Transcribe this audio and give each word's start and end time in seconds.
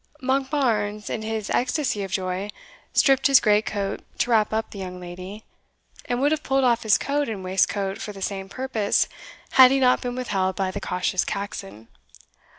Monkbarns, 0.19 1.11
in 1.11 1.21
his 1.21 1.51
ecstasy 1.51 2.01
of 2.01 2.09
joy, 2.11 2.49
stripped 2.91 3.27
his 3.27 3.39
great 3.39 3.67
coat 3.67 3.99
to 4.17 4.31
wrap 4.31 4.51
up 4.51 4.71
the 4.71 4.79
young 4.79 4.99
lady, 4.99 5.43
and 6.05 6.19
would 6.19 6.31
have 6.31 6.41
pulled 6.41 6.63
off 6.63 6.81
his 6.81 6.97
coat 6.97 7.29
and 7.29 7.43
waistcoat 7.43 7.99
for 8.01 8.11
the 8.11 8.19
same 8.19 8.49
purpose, 8.49 9.07
had 9.51 9.69
he 9.69 9.79
not 9.79 10.01
been 10.01 10.15
withheld 10.15 10.55
by 10.55 10.71
the 10.71 10.81
cautious 10.81 11.23
Caxon. 11.23 11.87